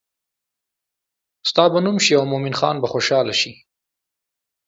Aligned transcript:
ستا 1.49 1.63
به 1.73 1.79
نوم 1.85 1.97
شي 2.05 2.13
او 2.19 2.23
مومن 2.31 2.55
خان 2.59 2.75
به 2.81 2.87
خوشحاله 2.93 3.33
شي. 3.41 3.51